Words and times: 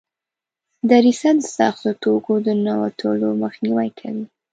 دریڅه 0.89 1.31
د 1.37 1.41
سختو 1.55 1.89
توکو 2.03 2.33
د 2.45 2.47
ننوتلو 2.63 3.29
مخنیوی 3.43 3.89
کوي. 3.99 4.25